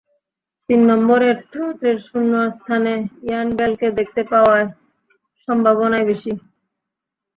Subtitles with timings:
[0.69, 2.93] তিন নম্বরে ট্রটের শূন্য স্থানে
[3.23, 4.63] ইয়ান বেলকে দেখতে পাওয়ার
[5.47, 6.31] সম্ভাবনাই বেশি।